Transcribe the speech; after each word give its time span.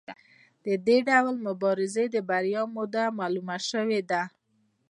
د 0.65 0.67
دې 0.87 0.97
ډول 1.09 1.35
مبارزې 1.47 2.05
د 2.15 2.17
بریا 2.29 2.61
موده 2.75 3.03
معلومه 3.19 3.57
شوې 3.69 4.01
ده. 4.11 4.21